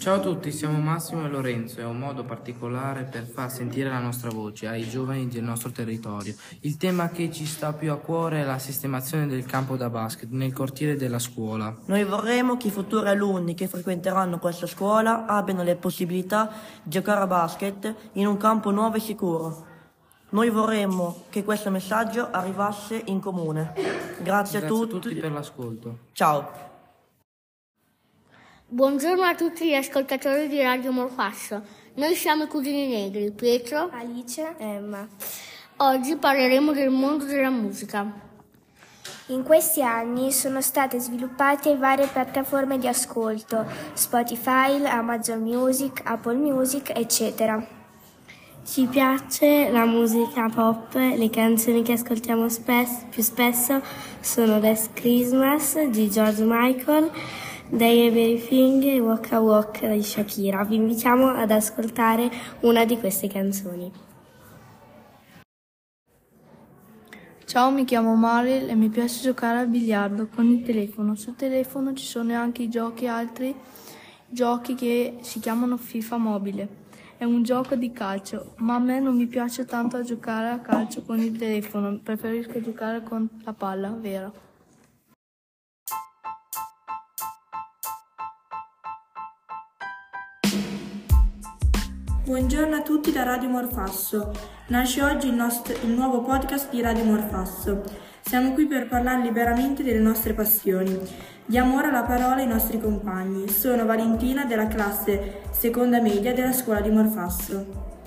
[0.00, 3.98] Ciao a tutti, siamo Massimo e Lorenzo e un modo particolare per far sentire la
[3.98, 6.34] nostra voce ai giovani del nostro territorio.
[6.60, 10.30] Il tema che ci sta più a cuore è la sistemazione del campo da basket
[10.30, 11.76] nel cortile della scuola.
[11.84, 16.50] Noi vorremmo che i futuri alunni che frequenteranno questa scuola abbiano le possibilità
[16.82, 19.66] di giocare a basket in un campo nuovo e sicuro.
[20.30, 23.74] Noi vorremmo che questo messaggio arrivasse in comune.
[23.74, 24.96] Grazie, Grazie a tutti.
[24.96, 25.98] a tutti per l'ascolto.
[26.12, 26.68] Ciao.
[28.72, 31.60] Buongiorno a tutti gli ascoltatori di Radio Morfasso.
[31.94, 35.04] Noi siamo i cugini negri, Pietro, Alice, Emma.
[35.78, 38.06] Oggi parleremo del mondo della musica.
[39.26, 46.92] In questi anni sono state sviluppate varie piattaforme di ascolto, Spotify, Amazon Music, Apple Music,
[46.94, 47.60] eccetera.
[48.64, 53.82] Ci piace la musica pop, le canzoni che ascoltiamo spes- più spesso
[54.20, 57.10] sono Last Christmas di George Michael,
[57.72, 60.64] Day Everything e Walk a Walk di Shakira.
[60.64, 62.28] Vi invitiamo ad ascoltare
[62.62, 63.92] una di queste canzoni.
[67.44, 71.14] Ciao, mi chiamo Maril e mi piace giocare al biliardo con il telefono.
[71.14, 73.54] Sul telefono ci sono anche i giochi, altri
[74.26, 76.68] giochi che si chiamano FIFA Mobile.
[77.16, 80.58] È un gioco di calcio, ma a me non mi piace tanto a giocare a
[80.58, 84.48] calcio con il telefono, preferisco giocare con la palla vera.
[92.30, 94.30] Buongiorno a tutti da Radio Morfasso.
[94.68, 97.82] Nasce oggi il, nostro, il nuovo podcast di Radio Morfasso.
[98.20, 100.96] Siamo qui per parlare liberamente delle nostre passioni.
[101.44, 103.48] Diamo ora la parola ai nostri compagni.
[103.48, 107.99] Sono Valentina della classe seconda media della scuola di Morfasso.